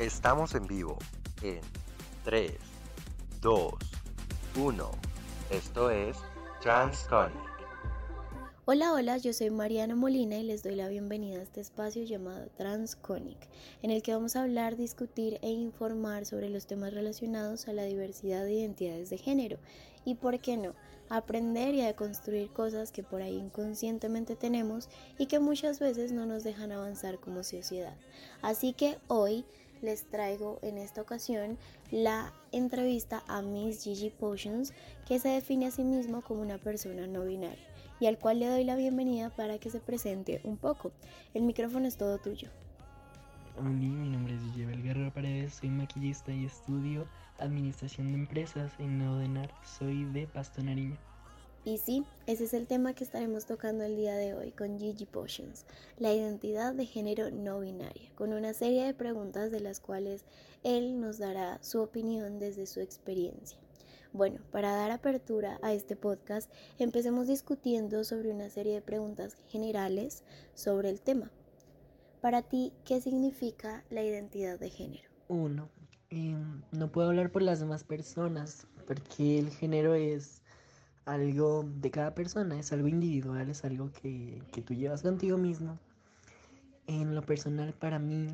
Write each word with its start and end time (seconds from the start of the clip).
Estamos 0.00 0.54
en 0.54 0.66
vivo 0.66 0.96
en 1.42 1.60
3, 2.24 2.52
2, 3.42 3.74
1. 4.56 4.90
Esto 5.50 5.90
es 5.90 6.16
Transconic. 6.62 7.36
Hola, 8.64 8.94
hola, 8.94 9.18
yo 9.18 9.34
soy 9.34 9.50
Mariana 9.50 9.94
Molina 9.94 10.38
y 10.38 10.42
les 10.42 10.62
doy 10.62 10.74
la 10.74 10.88
bienvenida 10.88 11.40
a 11.40 11.42
este 11.42 11.60
espacio 11.60 12.02
llamado 12.04 12.46
Transconic, 12.56 13.36
en 13.82 13.90
el 13.90 14.02
que 14.02 14.14
vamos 14.14 14.36
a 14.36 14.42
hablar, 14.44 14.78
discutir 14.78 15.38
e 15.42 15.50
informar 15.50 16.24
sobre 16.24 16.48
los 16.48 16.66
temas 16.66 16.94
relacionados 16.94 17.68
a 17.68 17.74
la 17.74 17.84
diversidad 17.84 18.44
de 18.44 18.54
identidades 18.54 19.10
de 19.10 19.18
género 19.18 19.58
y, 20.06 20.14
por 20.14 20.38
qué 20.38 20.56
no, 20.56 20.74
aprender 21.10 21.74
y 21.74 21.82
a 21.82 21.94
construir 21.94 22.50
cosas 22.54 22.90
que 22.90 23.02
por 23.02 23.20
ahí 23.20 23.36
inconscientemente 23.36 24.34
tenemos 24.34 24.88
y 25.18 25.26
que 25.26 25.40
muchas 25.40 25.78
veces 25.78 26.10
no 26.10 26.24
nos 26.24 26.42
dejan 26.42 26.72
avanzar 26.72 27.18
como 27.18 27.42
sociedad. 27.42 27.98
Así 28.40 28.72
que 28.72 28.96
hoy 29.08 29.44
les 29.82 30.08
traigo 30.08 30.58
en 30.62 30.78
esta 30.78 31.02
ocasión 31.02 31.58
la 31.90 32.32
entrevista 32.52 33.22
a 33.26 33.42
Miss 33.42 33.84
Gigi 33.84 34.10
Potions, 34.10 34.72
que 35.06 35.18
se 35.18 35.28
define 35.28 35.66
a 35.66 35.70
sí 35.70 35.84
mismo 35.84 36.22
como 36.22 36.42
una 36.42 36.58
persona 36.58 37.06
no 37.06 37.24
binaria 37.24 37.70
y 38.00 38.06
al 38.06 38.18
cual 38.18 38.40
le 38.40 38.48
doy 38.48 38.64
la 38.64 38.76
bienvenida 38.76 39.30
para 39.30 39.58
que 39.58 39.70
se 39.70 39.80
presente 39.80 40.40
un 40.44 40.56
poco. 40.56 40.92
El 41.34 41.42
micrófono 41.42 41.86
es 41.86 41.96
todo 41.96 42.18
tuyo. 42.18 42.48
Hola, 43.58 43.68
mi 43.68 44.08
nombre 44.08 44.34
es 44.34 44.42
Gigi 44.42 44.64
Guerrero 44.64 45.12
Paredes, 45.12 45.54
soy 45.54 45.68
maquillista 45.68 46.32
y 46.32 46.46
estudio 46.46 47.06
Administración 47.38 48.08
de 48.08 48.14
Empresas 48.14 48.72
en 48.78 48.98
Nodenar, 48.98 49.50
soy 49.64 50.04
de 50.04 50.26
Pasto 50.26 50.62
Nariño. 50.62 50.96
Y 51.64 51.76
sí, 51.76 52.04
ese 52.26 52.44
es 52.44 52.54
el 52.54 52.66
tema 52.66 52.94
que 52.94 53.04
estaremos 53.04 53.44
tocando 53.44 53.84
el 53.84 53.94
día 53.94 54.14
de 54.14 54.32
hoy 54.32 54.50
con 54.50 54.78
Gigi 54.78 55.04
Potions, 55.04 55.66
la 55.98 56.10
identidad 56.10 56.72
de 56.72 56.86
género 56.86 57.30
no 57.30 57.60
binaria, 57.60 58.10
con 58.14 58.32
una 58.32 58.54
serie 58.54 58.86
de 58.86 58.94
preguntas 58.94 59.50
de 59.50 59.60
las 59.60 59.78
cuales 59.78 60.24
él 60.62 60.98
nos 60.98 61.18
dará 61.18 61.62
su 61.62 61.82
opinión 61.82 62.38
desde 62.38 62.64
su 62.64 62.80
experiencia. 62.80 63.58
Bueno, 64.14 64.40
para 64.50 64.74
dar 64.74 64.90
apertura 64.90 65.58
a 65.60 65.74
este 65.74 65.96
podcast, 65.96 66.50
empecemos 66.78 67.28
discutiendo 67.28 68.04
sobre 68.04 68.32
una 68.32 68.48
serie 68.48 68.74
de 68.74 68.82
preguntas 68.82 69.36
generales 69.46 70.24
sobre 70.54 70.88
el 70.88 71.02
tema. 71.02 71.30
Para 72.22 72.40
ti, 72.40 72.72
¿qué 72.86 73.02
significa 73.02 73.84
la 73.90 74.02
identidad 74.02 74.58
de 74.58 74.70
género? 74.70 75.10
Uno, 75.28 75.68
no 76.72 76.90
puedo 76.90 77.08
hablar 77.08 77.30
por 77.30 77.42
las 77.42 77.60
demás 77.60 77.84
personas, 77.84 78.66
porque 78.86 79.38
el 79.38 79.50
género 79.50 79.94
es 79.94 80.42
algo 81.04 81.64
de 81.80 81.90
cada 81.90 82.14
persona, 82.14 82.58
es 82.58 82.72
algo 82.72 82.88
individual, 82.88 83.48
es 83.48 83.64
algo 83.64 83.90
que, 83.92 84.42
tú 84.64 84.74
llevas 84.74 85.02
contigo 85.02 85.38
mismo. 85.38 85.78
En 86.86 87.14
lo 87.14 87.22
personal 87.22 87.72
para 87.72 87.98
mí, 87.98 88.28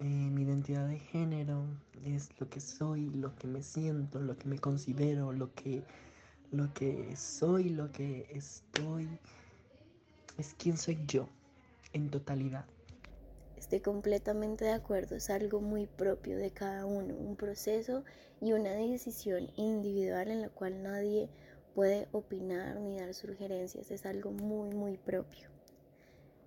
eh, 0.00 0.04
mi 0.04 0.42
identidad 0.42 0.86
de 0.88 0.98
género 0.98 1.64
es 2.04 2.28
lo 2.38 2.48
que 2.48 2.60
soy, 2.60 3.10
lo 3.10 3.34
que 3.36 3.46
me 3.46 3.62
siento, 3.62 4.20
lo 4.20 4.36
que 4.36 4.48
me 4.48 4.58
considero, 4.58 5.32
lo 5.32 5.54
que, 5.54 5.82
lo 6.50 6.72
que 6.74 7.16
soy, 7.16 7.70
lo 7.70 7.90
que 7.90 8.26
estoy. 8.30 9.08
Es 10.36 10.54
quien 10.54 10.76
soy 10.76 10.98
yo, 11.06 11.28
en 11.92 12.10
totalidad. 12.10 12.64
Estoy 13.56 13.80
completamente 13.80 14.66
de 14.66 14.72
acuerdo, 14.72 15.16
es 15.16 15.30
algo 15.30 15.60
muy 15.60 15.86
propio 15.86 16.38
de 16.38 16.52
cada 16.52 16.86
uno, 16.86 17.12
un 17.12 17.34
proceso 17.34 18.04
y 18.40 18.52
una 18.52 18.70
decisión 18.70 19.50
individual 19.56 20.30
en 20.30 20.42
la 20.42 20.48
cual 20.48 20.82
nadie 20.84 21.28
puede 21.78 22.08
opinar 22.10 22.80
ni 22.80 22.98
dar 22.98 23.14
sugerencias, 23.14 23.92
es 23.92 24.04
algo 24.04 24.32
muy, 24.32 24.70
muy 24.74 24.96
propio. 24.96 25.48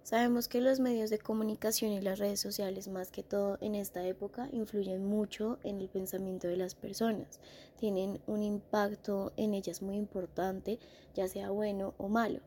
Sabemos 0.04 0.50
que 0.50 0.60
los 0.60 0.82
medios 0.82 1.10
de 1.10 1.20
comunicación 1.20 1.94
y 1.94 2.02
las 2.02 2.20
redes 2.20 2.42
sociales, 2.42 2.90
más 2.90 3.12
que 3.12 3.24
todo 3.24 3.58
en 3.62 3.76
esta 3.76 4.06
época, 4.06 4.50
influyen 4.52 5.06
mucho 5.06 5.58
en 5.64 5.80
el 5.80 5.88
pensamiento 5.88 6.50
de 6.50 6.58
las 6.58 6.76
personas. 6.76 7.40
Tienen 7.78 8.20
un 8.28 8.44
impacto 8.44 9.32
en 9.38 9.54
ellas 9.54 9.82
muy 9.82 9.96
importante, 9.96 10.80
ya 11.16 11.30
sea 11.30 11.50
bueno 11.50 11.94
o 11.98 12.10
malo. 12.10 12.42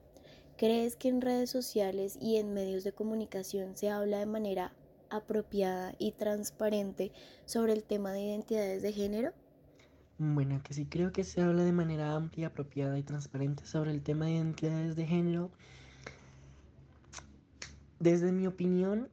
¿Crees 0.58 0.94
que 0.96 1.08
en 1.08 1.22
redes 1.22 1.48
sociales 1.48 2.18
y 2.20 2.36
en 2.36 2.52
medios 2.52 2.84
de 2.84 2.92
comunicación 2.92 3.78
se 3.78 3.88
habla 3.88 4.18
de 4.18 4.26
manera 4.26 4.74
apropiada 5.08 5.94
y 5.98 6.12
transparente 6.12 7.12
sobre 7.46 7.72
el 7.72 7.82
tema 7.82 8.12
de 8.12 8.20
identidades 8.20 8.82
de 8.82 8.92
género? 8.92 9.32
Bueno, 10.18 10.60
que 10.62 10.74
sí 10.74 10.86
creo 10.86 11.10
que 11.10 11.24
se 11.24 11.42
habla 11.42 11.64
de 11.64 11.72
manera 11.72 12.14
amplia, 12.14 12.46
apropiada 12.48 12.96
y 12.98 13.02
transparente 13.02 13.66
sobre 13.66 13.90
el 13.90 14.02
tema 14.02 14.26
de 14.26 14.32
identidades 14.32 14.94
de 14.94 15.06
género. 15.06 15.50
Desde 17.98 18.30
mi 18.30 18.46
opinión, 18.46 19.08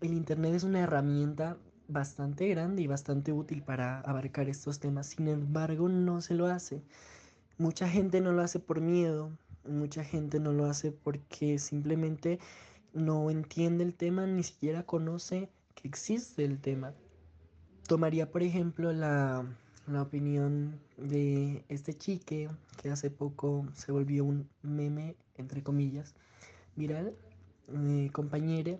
el 0.00 0.12
Internet 0.12 0.54
es 0.54 0.64
una 0.64 0.80
herramienta 0.80 1.56
bastante 1.86 2.48
grande 2.48 2.82
y 2.82 2.88
bastante 2.88 3.32
útil 3.32 3.62
para 3.62 4.00
abarcar 4.00 4.48
estos 4.48 4.80
temas. 4.80 5.06
Sin 5.06 5.28
embargo, 5.28 5.88
no 5.88 6.20
se 6.20 6.34
lo 6.34 6.46
hace. 6.46 6.82
Mucha 7.56 7.88
gente 7.88 8.20
no 8.20 8.32
lo 8.32 8.42
hace 8.42 8.58
por 8.58 8.80
miedo, 8.80 9.30
mucha 9.64 10.02
gente 10.02 10.40
no 10.40 10.52
lo 10.52 10.66
hace 10.66 10.90
porque 10.90 11.60
simplemente 11.60 12.40
no 12.92 13.30
entiende 13.30 13.84
el 13.84 13.94
tema, 13.94 14.26
ni 14.26 14.42
siquiera 14.42 14.82
conoce 14.82 15.48
que 15.76 15.86
existe 15.86 16.44
el 16.44 16.60
tema. 16.60 16.92
Tomaría, 17.86 18.32
por 18.32 18.42
ejemplo, 18.42 18.92
la 18.92 19.46
la 19.86 20.02
opinión 20.02 20.80
de 20.96 21.64
este 21.68 21.94
chique 21.94 22.48
que 22.80 22.90
hace 22.90 23.10
poco 23.10 23.66
se 23.74 23.92
volvió 23.92 24.24
un 24.24 24.48
meme, 24.62 25.16
entre 25.36 25.62
comillas, 25.62 26.14
viral, 26.76 27.14
compañera. 28.12 28.78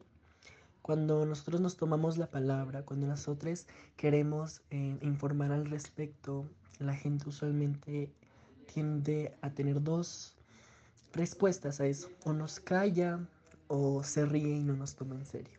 Cuando 0.82 1.24
nosotros 1.24 1.60
nos 1.60 1.76
tomamos 1.76 2.18
la 2.18 2.30
palabra, 2.30 2.82
cuando 2.82 3.06
nosotros 3.06 3.66
queremos 3.96 4.62
eh, 4.70 4.98
informar 5.00 5.52
al 5.52 5.66
respecto, 5.66 6.44
la 6.78 6.94
gente 6.94 7.28
usualmente 7.28 8.10
tiende 8.72 9.34
a 9.40 9.50
tener 9.50 9.82
dos 9.82 10.36
respuestas 11.12 11.80
a 11.80 11.86
eso. 11.86 12.10
O 12.24 12.32
nos 12.32 12.60
calla 12.60 13.26
o 13.68 14.02
se 14.02 14.26
ríe 14.26 14.56
y 14.56 14.62
no 14.62 14.74
nos 14.74 14.94
toma 14.94 15.14
en 15.14 15.24
serio. 15.24 15.58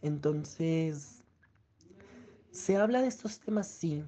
Entonces, 0.00 1.22
se 2.52 2.76
habla 2.76 3.00
de 3.00 3.08
estos 3.08 3.40
temas, 3.40 3.66
sí, 3.68 4.04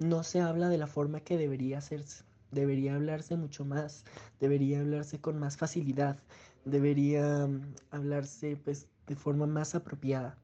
no 0.00 0.24
se 0.24 0.40
habla 0.40 0.68
de 0.68 0.78
la 0.78 0.86
forma 0.86 1.20
que 1.20 1.36
debería 1.38 1.78
hacerse. 1.78 2.24
Debería 2.50 2.96
hablarse 2.96 3.36
mucho 3.36 3.64
más, 3.64 4.04
debería 4.40 4.80
hablarse 4.80 5.20
con 5.20 5.38
más 5.38 5.56
facilidad, 5.56 6.18
debería 6.64 7.46
mm, 7.46 7.74
hablarse 7.90 8.56
pues 8.56 8.88
de 9.06 9.14
forma 9.14 9.46
más 9.46 9.74
apropiada. 9.76 10.36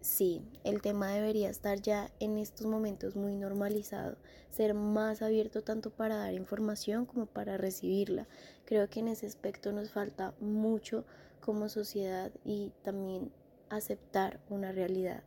Sí, 0.00 0.40
el 0.62 0.82
tema 0.82 1.10
debería 1.10 1.50
estar 1.50 1.82
ya 1.82 2.12
en 2.20 2.38
estos 2.38 2.66
momentos 2.66 3.16
muy 3.16 3.34
normalizado, 3.34 4.16
ser 4.50 4.72
más 4.72 5.20
abierto 5.20 5.62
tanto 5.62 5.90
para 5.90 6.16
dar 6.16 6.32
información 6.32 7.06
como 7.06 7.26
para 7.26 7.56
recibirla. 7.56 8.28
Creo 8.64 8.88
que 8.88 9.00
en 9.00 9.08
ese 9.08 9.26
aspecto 9.26 9.72
nos 9.72 9.90
falta 9.90 10.32
mucho 10.40 11.04
como 11.40 11.68
sociedad 11.68 12.30
y 12.44 12.72
también 12.84 13.32
aceptar 13.68 14.40
una 14.48 14.70
realidad. 14.70 15.24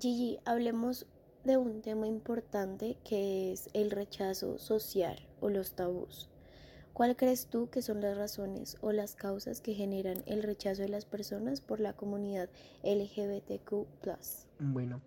Gigi, 0.00 0.40
hablemos 0.44 1.06
de 1.44 1.56
un 1.56 1.82
tema 1.82 2.06
importante 2.06 2.96
que 3.04 3.52
es 3.52 3.70
el 3.72 3.90
rechazo 3.90 4.58
social 4.58 5.18
o 5.40 5.48
los 5.48 5.74
tabús. 5.74 6.28
¿Cuál 6.92 7.16
crees 7.16 7.46
tú 7.46 7.70
que 7.70 7.82
son 7.82 8.00
las 8.00 8.16
razones 8.16 8.76
o 8.80 8.92
las 8.92 9.14
causas 9.14 9.60
que 9.60 9.74
generan 9.74 10.22
el 10.26 10.42
rechazo 10.42 10.82
de 10.82 10.88
las 10.88 11.06
personas 11.06 11.60
por 11.60 11.80
la 11.80 11.94
comunidad 11.94 12.50
LGBTQ? 12.82 13.86
Bueno, 14.58 15.00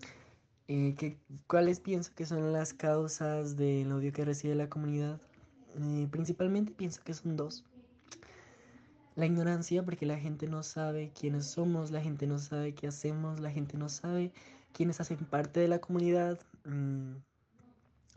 eh, 0.67 1.17
¿cuáles 1.45 1.79
pienso 1.79 2.11
que 2.15 2.25
son 2.25 2.51
las 2.51 2.73
causas 2.73 3.57
del 3.57 3.91
odio 3.91 4.11
que 4.11 4.25
recibe 4.25 4.55
la 4.55 4.69
comunidad? 4.69 5.19
Eh, 5.79 6.07
principalmente 6.09 6.71
pienso 6.71 7.03
que 7.03 7.13
son 7.13 7.35
dos. 7.35 7.63
La 9.15 9.27
ignorancia, 9.27 9.83
porque 9.83 10.07
la 10.07 10.17
gente 10.17 10.47
no 10.47 10.63
sabe 10.63 11.11
quiénes 11.13 11.45
somos, 11.45 11.91
la 11.91 12.01
gente 12.01 12.25
no 12.25 12.39
sabe 12.39 12.73
qué 12.73 12.87
hacemos, 12.87 13.39
la 13.39 13.51
gente 13.51 13.77
no 13.77 13.87
sabe 13.87 14.31
quienes 14.73 14.99
hacen 14.99 15.19
parte 15.19 15.59
de 15.59 15.67
la 15.67 15.79
comunidad. 15.79 16.39
Mm, 16.65 17.15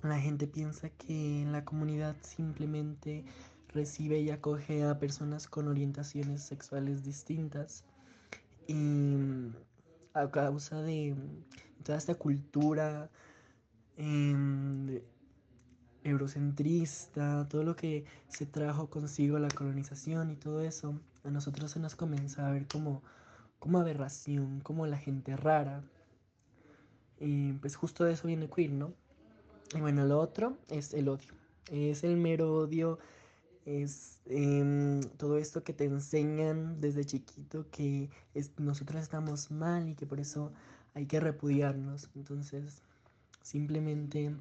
la 0.03 0.19
gente 0.19 0.47
piensa 0.47 0.91
que 0.91 1.44
la 1.50 1.64
comunidad 1.64 2.17
simplemente 2.23 3.25
recibe 3.69 4.20
y 4.20 4.31
acoge 4.31 4.85
a 4.85 4.99
personas 4.99 5.47
con 5.47 5.69
orientaciones 5.69 6.43
sexuales 6.43 7.05
distintas. 7.05 7.85
Y 8.67 8.75
mm, 8.75 9.55
a 10.14 10.31
causa 10.31 10.82
de 10.82 11.14
toda 11.85 11.99
esta 11.99 12.14
cultura 12.14 13.11
em, 13.97 15.00
eurocentrista, 16.03 17.47
todo 17.49 17.62
lo 17.62 17.76
que 17.76 18.05
se 18.29 18.47
trajo 18.47 18.88
consigo 18.88 19.38
la 19.38 19.49
colonización 19.49 20.31
y 20.31 20.37
todo 20.37 20.62
eso, 20.62 20.99
a 21.25 21.31
nosotros 21.31 21.70
se 21.70 21.81
nos 21.81 21.94
comienza 21.97 22.47
a 22.47 22.53
ver 22.53 22.67
como, 22.67 23.03
como 23.58 23.79
aberración, 23.79 24.61
como 24.61 24.87
la 24.87 24.97
gente 24.97 25.37
rara, 25.37 25.82
y 27.18 27.52
pues 27.54 27.76
justo 27.76 28.04
de 28.04 28.12
eso 28.12 28.26
viene 28.26 28.48
queer, 28.48 28.72
¿no? 28.72 28.92
Y 29.74 29.80
bueno, 29.80 30.04
lo 30.04 30.20
otro 30.20 30.56
es 30.68 30.94
el 30.94 31.08
odio. 31.08 31.32
Es 31.70 32.04
el 32.04 32.16
mero 32.16 32.54
odio, 32.54 32.98
es 33.64 34.20
em, 34.26 35.00
todo 35.16 35.38
esto 35.38 35.64
que 35.64 35.72
te 35.72 35.84
enseñan 35.84 36.80
desde 36.80 37.04
chiquito 37.04 37.66
que 37.70 38.08
nosotros 38.58 39.02
estamos 39.02 39.50
mal 39.50 39.88
y 39.88 39.94
que 39.94 40.06
por 40.06 40.20
eso 40.20 40.52
hay 40.94 41.06
que 41.06 41.18
repudiarnos. 41.18 42.08
Entonces, 42.14 42.82
simplemente 43.42 44.34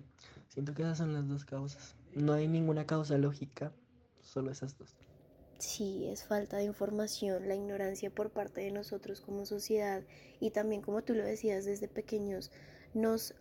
siento 0.49 0.73
que 0.73 0.83
esas 0.83 0.99
son 0.99 1.13
las 1.13 1.27
dos 1.27 1.43
causas. 1.45 1.95
No 2.13 2.33
hay 2.33 2.47
ninguna 2.47 2.85
causa 2.85 3.17
lógica, 3.17 3.71
solo 4.21 4.51
esas 4.51 4.77
dos. 4.77 4.95
Sí, 5.57 6.07
es 6.09 6.23
falta 6.25 6.57
de 6.57 6.65
información, 6.65 7.47
la 7.47 7.55
ignorancia 7.55 8.09
por 8.09 8.29
parte 8.29 8.61
de 8.61 8.71
nosotros 8.71 9.21
como 9.21 9.45
sociedad 9.45 10.03
y 10.39 10.51
también 10.51 10.81
como 10.81 11.01
tú 11.01 11.13
lo 11.13 11.23
decías 11.23 11.63
desde 11.63 11.87
pequeños, 11.87 12.51
nos 12.93 13.33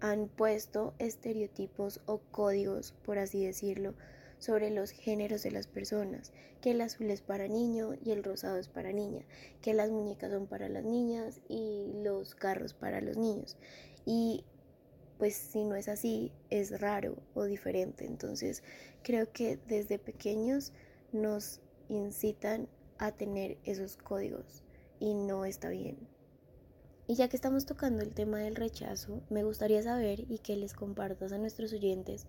han 0.00 0.28
puesto 0.28 0.94
estereotipos 0.98 2.00
o 2.06 2.18
códigos, 2.18 2.92
por 3.04 3.18
así 3.18 3.44
decirlo, 3.44 3.94
sobre 4.38 4.70
los 4.70 4.90
géneros 4.90 5.42
de 5.42 5.52
las 5.52 5.66
personas, 5.66 6.32
que 6.60 6.72
el 6.72 6.80
azul 6.80 7.10
es 7.10 7.20
para 7.20 7.46
niño 7.46 7.94
y 8.04 8.10
el 8.10 8.24
rosado 8.24 8.58
es 8.58 8.68
para 8.68 8.92
niña, 8.92 9.24
que 9.60 9.74
las 9.74 9.90
muñecas 9.90 10.32
son 10.32 10.46
para 10.46 10.68
las 10.68 10.84
niñas 10.84 11.40
y 11.48 11.92
los 12.02 12.34
carros 12.34 12.74
para 12.74 13.00
los 13.00 13.16
niños. 13.16 13.56
Y 14.04 14.44
pues 15.18 15.36
si 15.36 15.62
no 15.62 15.76
es 15.76 15.88
así, 15.88 16.32
es 16.50 16.80
raro 16.80 17.16
o 17.34 17.44
diferente. 17.44 18.04
Entonces 18.04 18.64
creo 19.04 19.30
que 19.30 19.60
desde 19.68 20.00
pequeños 20.00 20.72
nos 21.12 21.60
incitan 21.88 22.68
a 22.98 23.12
tener 23.12 23.58
esos 23.64 23.96
códigos 23.96 24.62
y 25.00 25.14
no 25.14 25.44
está 25.44 25.68
bien. 25.68 25.96
Y 27.08 27.16
ya 27.16 27.28
que 27.28 27.36
estamos 27.36 27.66
tocando 27.66 28.02
el 28.02 28.14
tema 28.14 28.38
del 28.38 28.54
rechazo, 28.54 29.22
me 29.28 29.44
gustaría 29.44 29.82
saber 29.82 30.24
y 30.28 30.38
que 30.38 30.56
les 30.56 30.72
compartas 30.72 31.32
a 31.32 31.38
nuestros 31.38 31.72
oyentes 31.72 32.26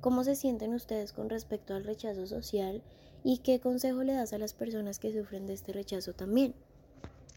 cómo 0.00 0.24
se 0.24 0.34
sienten 0.34 0.74
ustedes 0.74 1.12
con 1.12 1.30
respecto 1.30 1.74
al 1.74 1.84
rechazo 1.84 2.26
social 2.26 2.82
y 3.24 3.38
qué 3.38 3.60
consejo 3.60 4.02
le 4.02 4.14
das 4.14 4.32
a 4.32 4.38
las 4.38 4.52
personas 4.52 4.98
que 4.98 5.12
sufren 5.12 5.46
de 5.46 5.54
este 5.54 5.72
rechazo 5.72 6.12
también. 6.12 6.54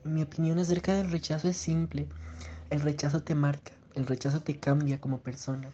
Mi 0.03 0.23
opinión 0.23 0.59
acerca 0.59 0.95
del 0.95 1.11
rechazo 1.11 1.49
es 1.49 1.57
simple. 1.57 2.07
El 2.69 2.81
rechazo 2.81 3.21
te 3.21 3.35
marca, 3.35 3.71
el 3.95 4.05
rechazo 4.05 4.41
te 4.41 4.59
cambia 4.59 4.99
como 4.99 5.19
persona 5.19 5.71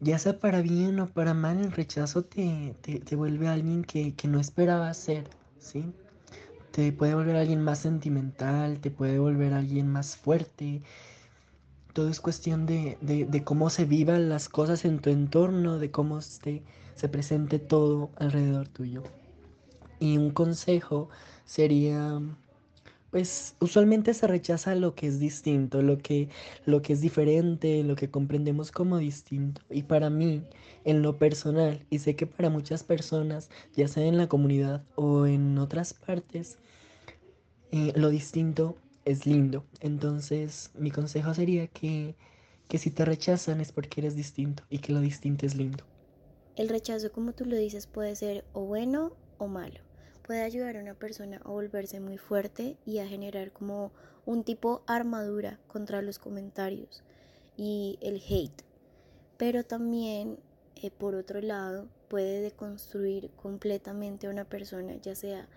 ya 0.00 0.18
sea 0.18 0.38
para 0.38 0.62
bien 0.62 1.00
o 1.00 1.08
para 1.08 1.34
mal, 1.34 1.58
el 1.58 1.72
rechazo 1.72 2.22
te, 2.22 2.74
te, 2.82 3.16
vuelve 3.16 3.48
a 3.48 3.52
alguien 3.52 3.84
que, 3.84 4.14
no 4.28 4.38
esperaba 4.40 4.92
ser, 4.94 5.28
¿sí? 5.58 5.92
Te 6.70 6.92
puede 6.92 7.14
volver 7.14 7.36
a 7.36 7.40
alguien 7.40 7.62
más 7.62 7.80
sentimental, 7.80 8.80
te 8.80 8.90
puede 8.90 9.18
volver 9.18 9.54
a 9.54 9.58
alguien 9.58 9.88
más 9.88 10.16
fuerte. 10.16 10.82
Todo 11.92 12.08
es 12.08 12.20
cuestión 12.20 12.66
de, 12.66 12.96
de, 13.00 13.44
cómo 13.44 13.70
se 13.70 13.84
vivan 13.84 14.28
las 14.28 14.48
cosas 14.48 14.84
en 14.84 15.00
tu 15.00 15.10
entorno, 15.10 15.78
de 15.78 15.90
cómo 15.90 16.20
se, 16.20 16.62
se 16.94 17.08
presente 17.08 17.58
todo 17.58 18.10
alrededor 18.16 18.68
tuyo. 18.68 19.02
Y 19.98 20.16
un 20.16 20.30
consejo 20.30 21.08
sería 21.44 22.20
pues 23.10 23.56
usualmente 23.60 24.12
se 24.14 24.26
rechaza 24.26 24.74
lo 24.74 24.94
que 24.94 25.06
es 25.06 25.18
distinto, 25.18 25.82
lo 25.82 25.98
que, 25.98 26.28
lo 26.66 26.82
que 26.82 26.92
es 26.92 27.00
diferente, 27.00 27.82
lo 27.82 27.96
que 27.96 28.10
comprendemos 28.10 28.70
como 28.70 28.98
distinto. 28.98 29.62
Y 29.70 29.84
para 29.84 30.10
mí, 30.10 30.42
en 30.84 31.02
lo 31.02 31.18
personal, 31.18 31.84
y 31.90 32.00
sé 32.00 32.16
que 32.16 32.26
para 32.26 32.50
muchas 32.50 32.84
personas, 32.84 33.50
ya 33.74 33.88
sea 33.88 34.04
en 34.04 34.18
la 34.18 34.28
comunidad 34.28 34.84
o 34.94 35.26
en 35.26 35.58
otras 35.58 35.94
partes, 35.94 36.58
eh, 37.72 37.92
lo 37.96 38.10
distinto 38.10 38.76
es 39.04 39.26
lindo. 39.26 39.64
Entonces, 39.80 40.70
mi 40.74 40.90
consejo 40.90 41.32
sería 41.32 41.66
que, 41.66 42.14
que 42.68 42.78
si 42.78 42.90
te 42.90 43.04
rechazan 43.06 43.60
es 43.60 43.72
porque 43.72 44.02
eres 44.02 44.16
distinto 44.16 44.64
y 44.68 44.78
que 44.80 44.92
lo 44.92 45.00
distinto 45.00 45.46
es 45.46 45.54
lindo. 45.54 45.84
El 46.56 46.68
rechazo, 46.68 47.10
como 47.12 47.32
tú 47.32 47.46
lo 47.46 47.56
dices, 47.56 47.86
puede 47.86 48.16
ser 48.16 48.44
o 48.52 48.62
bueno 48.62 49.12
o 49.38 49.46
malo 49.46 49.87
puede 50.28 50.42
ayudar 50.42 50.76
a 50.76 50.80
una 50.80 50.92
persona 50.92 51.40
a 51.42 51.48
volverse 51.48 52.00
muy 52.00 52.18
fuerte 52.18 52.76
y 52.84 52.98
a 52.98 53.08
generar 53.08 53.50
como 53.50 53.92
un 54.26 54.44
tipo 54.44 54.82
armadura 54.86 55.58
contra 55.68 56.02
los 56.02 56.18
comentarios 56.18 57.02
y 57.56 57.98
el 58.02 58.16
hate. 58.28 58.62
Pero 59.38 59.64
también, 59.64 60.38
eh, 60.76 60.90
por 60.90 61.14
otro 61.14 61.40
lado, 61.40 61.88
puede 62.08 62.42
deconstruir 62.42 63.30
completamente 63.36 64.26
a 64.26 64.30
una 64.30 64.44
persona, 64.44 64.96
ya 65.00 65.14
sea 65.14 65.48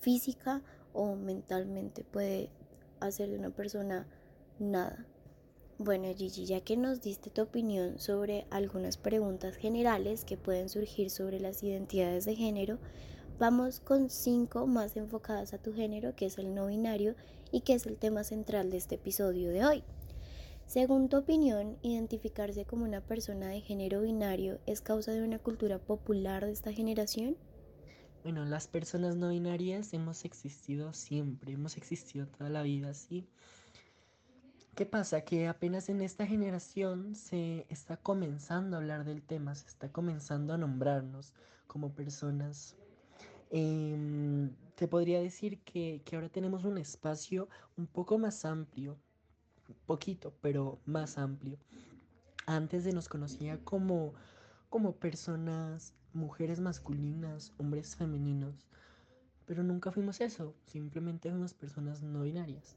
física 0.00 0.60
o 0.92 1.14
mentalmente. 1.14 2.02
Puede 2.02 2.50
hacer 2.98 3.30
de 3.30 3.38
una 3.38 3.50
persona 3.50 4.08
nada. 4.58 5.06
Bueno, 5.78 6.12
Gigi, 6.16 6.46
ya 6.46 6.62
que 6.62 6.76
nos 6.76 7.00
diste 7.00 7.30
tu 7.30 7.42
opinión 7.42 8.00
sobre 8.00 8.44
algunas 8.50 8.96
preguntas 8.96 9.54
generales 9.54 10.24
que 10.24 10.36
pueden 10.36 10.68
surgir 10.68 11.10
sobre 11.10 11.38
las 11.38 11.62
identidades 11.62 12.24
de 12.24 12.34
género, 12.34 12.80
Vamos 13.40 13.80
con 13.80 14.10
cinco 14.10 14.66
más 14.66 14.98
enfocadas 14.98 15.54
a 15.54 15.58
tu 15.58 15.72
género, 15.72 16.14
que 16.14 16.26
es 16.26 16.36
el 16.36 16.54
no 16.54 16.66
binario 16.66 17.14
y 17.50 17.62
que 17.62 17.72
es 17.72 17.86
el 17.86 17.96
tema 17.96 18.22
central 18.22 18.70
de 18.70 18.76
este 18.76 18.96
episodio 18.96 19.48
de 19.48 19.64
hoy. 19.64 19.82
Según 20.66 21.08
tu 21.08 21.16
opinión, 21.16 21.78
identificarse 21.80 22.66
como 22.66 22.84
una 22.84 23.00
persona 23.00 23.48
de 23.48 23.62
género 23.62 24.02
binario 24.02 24.58
es 24.66 24.82
causa 24.82 25.12
de 25.12 25.22
una 25.22 25.38
cultura 25.38 25.78
popular 25.78 26.44
de 26.44 26.52
esta 26.52 26.70
generación? 26.74 27.34
Bueno, 28.24 28.44
las 28.44 28.68
personas 28.68 29.16
no 29.16 29.30
binarias 29.30 29.94
hemos 29.94 30.26
existido 30.26 30.92
siempre, 30.92 31.54
hemos 31.54 31.78
existido 31.78 32.26
toda 32.26 32.50
la 32.50 32.62
vida, 32.62 32.92
¿sí? 32.92 33.26
¿Qué 34.74 34.84
pasa? 34.84 35.22
Que 35.22 35.48
apenas 35.48 35.88
en 35.88 36.02
esta 36.02 36.26
generación 36.26 37.14
se 37.14 37.64
está 37.70 37.96
comenzando 37.96 38.76
a 38.76 38.80
hablar 38.80 39.06
del 39.06 39.22
tema, 39.22 39.54
se 39.54 39.66
está 39.66 39.90
comenzando 39.90 40.52
a 40.52 40.58
nombrarnos 40.58 41.32
como 41.66 41.94
personas 41.94 42.76
Em, 43.50 44.54
te 44.76 44.86
podría 44.86 45.20
decir 45.20 45.60
que, 45.64 46.02
ahora 46.12 46.28
tenemos 46.28 46.64
un 46.64 46.78
espacio 46.78 47.48
un 47.76 47.86
poco 47.86 48.16
más 48.16 48.44
amplio, 48.44 48.96
poquito, 49.86 50.32
pero 50.40 50.78
más 50.86 51.18
amplio. 51.18 51.58
Antes 52.46 52.84
se 52.84 52.92
nos 52.92 53.08
conocía 53.08 53.58
como, 53.64 54.14
como 54.68 54.96
personas, 54.96 55.94
mujeres 56.12 56.60
masculinas, 56.60 57.52
hombres 57.58 57.96
femeninos, 57.96 58.68
pero 59.46 59.64
nunca 59.64 59.90
fuimos 59.90 60.20
eso, 60.20 60.54
simplemente 60.66 61.28
fuimos 61.30 61.54
personas 61.54 62.02
no 62.02 62.22
binarias. 62.22 62.76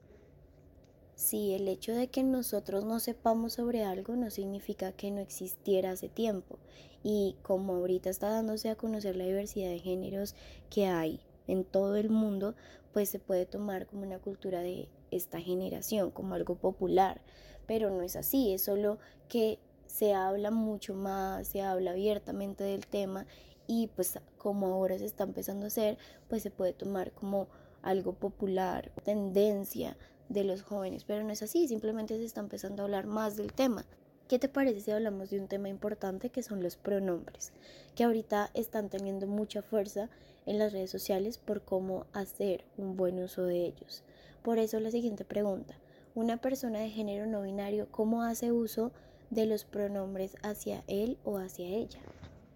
Sí, 1.15 1.54
el 1.54 1.68
hecho 1.68 1.94
de 1.94 2.07
que 2.07 2.24
nosotros 2.24 2.86
no 2.86 3.00
sepamos 3.00 3.54
sobre 3.54 3.83
algo 3.83 4.15
no 4.15 4.31
significa 4.31 4.92
que 4.92 5.12
no 5.12 5.21
existiera 5.21 5.92
hace 5.92 6.10
tiempo. 6.10 6.57
Y 7.04 7.36
como 7.44 7.75
ahorita 7.75 8.10
está 8.10 8.30
dándose 8.30 8.69
a 8.69 8.75
conocer 8.75 9.15
la 9.15 9.25
diversidad 9.25 9.69
de 9.69 9.80
géneros 9.80 10.36
que 10.69 10.88
hay 10.88 11.19
en 11.48 11.65
todo 11.65 11.98
el 11.98 12.10
mundo, 12.10 12.55
pues 12.93 13.10
se 13.10 13.20
puede 13.20 13.46
tomar 13.46 13.86
como 13.86 14.03
una 14.03 14.20
cultura 14.20 14.62
de 14.62 14.89
esta 15.12 15.39
generación, 15.39 16.10
como 16.10 16.34
algo 16.34 16.55
popular. 16.55 17.22
Pero 17.67 17.89
no 17.91 18.01
es 18.01 18.15
así, 18.15 18.53
es 18.53 18.63
solo 18.63 18.98
que 19.29 19.60
se 19.86 20.13
habla 20.13 20.50
mucho 20.50 20.96
más, 20.96 21.48
se 21.48 21.62
habla 21.62 21.91
abiertamente 21.91 22.63
del 22.63 22.88
tema 22.88 23.27
y 23.67 23.88
pues 23.96 24.20
como 24.38 24.67
ahora 24.67 24.98
se 24.98 25.05
está 25.05 25.24
empezando 25.24 25.65
a 25.65 25.67
hacer, 25.67 25.98
pues 26.27 26.41
se 26.41 26.51
puede 26.51 26.74
tomar 26.74 27.12
como 27.12 27.48
algo 27.84 28.13
popular, 28.13 28.91
tendencia 29.03 29.96
de 30.30 30.44
los 30.44 30.62
jóvenes, 30.62 31.03
pero 31.03 31.24
no 31.24 31.32
es 31.32 31.44
así, 31.44 31.68
simplemente 31.68 32.18
se 32.18 32.25
está 32.25 32.42
empezando 32.42 32.82
a 32.82 32.86
hablar 32.86 33.06
más 33.06 33.38
del 33.38 33.53
tema. 33.53 33.86
¿Qué 34.27 34.39
te 34.39 34.48
parece 34.48 34.80
si 34.80 34.92
hablamos 34.92 35.30
de 35.30 35.39
un 35.39 35.48
tema 35.48 35.70
importante 35.70 36.30
que 36.30 36.44
son 36.44 36.63
los 36.63 36.77
pronombres, 36.77 37.51
que 37.96 38.06
ahorita 38.06 38.50
están 38.53 38.89
teniendo 38.89 39.27
mucha 39.27 39.62
fuerza 39.62 40.10
en 40.46 40.58
las 40.60 40.72
redes 40.72 40.89
sociales 40.89 41.38
por 41.38 41.62
cómo 41.62 42.06
hacer 42.13 42.63
un 42.77 42.96
buen 42.96 43.20
uso 43.20 43.44
de 43.44 43.65
ellos? 43.65 44.03
Por 44.42 44.60
eso 44.60 44.80
la 44.80 44.92
siguiente 44.92 45.25
pregunta, 45.25 45.75
una 46.15 46.38
persona 46.38 46.80
de 46.80 46.89
género 46.89 47.25
no 47.25 47.42
binario, 47.42 47.88
¿cómo 47.92 48.24
hace 48.24 48.51
uso 48.51 48.92
de 49.30 49.46
los 49.46 49.65
pronombres 49.65 50.36
hacia 50.42 50.84
él 50.88 51.18
o 51.24 51.38
hacia 51.38 51.68
ella? 51.68 52.00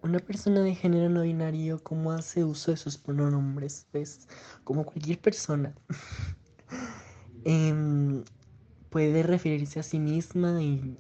Una 0.04 0.20
persona 0.20 0.62
de 0.62 0.76
género 0.76 1.10
no 1.10 1.24
binario, 1.24 1.84
¿cómo 1.84 2.12
hace 2.12 2.44
uso 2.44 2.72
de 2.72 2.78
sus 2.78 2.98
pronombres? 2.98 3.88
Pues 3.92 4.28
como 4.64 4.86
cualquier 4.86 5.20
persona. 5.20 5.76
Em, 7.50 8.26
puede 8.90 9.24
referirse 9.24 9.80
a 9.80 9.84
sí 9.84 10.00
misma 10.00 10.62
y, 10.62 10.98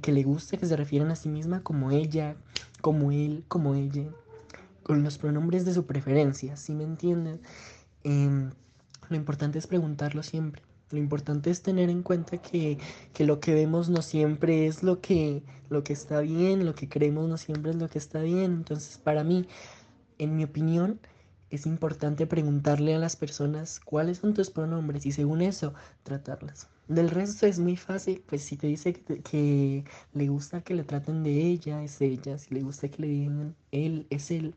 que 0.00 0.12
le 0.12 0.22
guste 0.22 0.56
que 0.56 0.64
se 0.64 0.76
refieran 0.76 1.10
a 1.10 1.16
sí 1.16 1.28
misma 1.28 1.62
como 1.62 1.90
ella, 1.90 2.36
como 2.80 3.12
él, 3.12 3.44
como 3.48 3.74
ella, 3.74 4.04
con 4.82 5.02
los 5.02 5.18
pronombres 5.18 5.66
de 5.66 5.74
su 5.74 5.84
preferencia, 5.84 6.56
¿sí 6.56 6.72
me 6.72 6.84
entienden? 6.84 7.42
Em, 8.02 8.50
lo 9.10 9.16
importante 9.16 9.58
es 9.58 9.66
preguntarlo 9.66 10.22
siempre. 10.22 10.62
Lo 10.90 10.96
importante 10.96 11.50
es 11.50 11.60
tener 11.60 11.90
en 11.90 12.02
cuenta 12.02 12.38
que, 12.38 12.78
que, 13.12 13.26
lo 13.26 13.38
que 13.38 13.52
vemos 13.52 13.90
no 13.90 14.00
siempre 14.00 14.66
es 14.66 14.82
lo 14.82 15.02
que, 15.02 15.42
lo 15.68 15.84
que 15.84 15.92
está 15.92 16.20
bien, 16.20 16.64
lo 16.64 16.74
que 16.74 16.88
creemos 16.88 17.28
no 17.28 17.36
siempre 17.36 17.72
es 17.72 17.76
lo 17.76 17.90
que 17.90 17.98
está 17.98 18.22
bien. 18.22 18.52
Entonces, 18.54 18.96
para 18.96 19.22
mí, 19.22 19.46
en 20.16 20.34
mi 20.34 20.44
opinión, 20.44 20.98
es 21.50 21.66
importante 21.66 22.26
preguntarle 22.26 22.94
a 22.94 22.98
las 22.98 23.16
personas 23.16 23.80
cuáles 23.80 24.18
son 24.18 24.34
tus 24.34 24.50
pronombres 24.50 25.06
y 25.06 25.12
según 25.12 25.42
eso 25.42 25.74
tratarlas. 26.02 26.68
Del 26.88 27.10
resto 27.10 27.46
es 27.46 27.58
muy 27.58 27.76
fácil, 27.76 28.22
pues 28.26 28.42
si 28.42 28.56
te 28.56 28.66
dice 28.66 28.92
que, 28.94 29.84
le 30.14 30.28
gusta 30.28 30.62
que 30.62 30.74
le 30.74 30.84
traten 30.84 31.22
de 31.22 31.32
ella, 31.32 31.82
es 31.82 32.00
ella. 32.00 32.38
Si 32.38 32.54
le 32.54 32.62
gusta 32.62 32.88
que 32.88 33.02
le 33.02 33.08
digan 33.08 33.54
él, 33.72 34.06
es 34.10 34.30
él. 34.30 34.54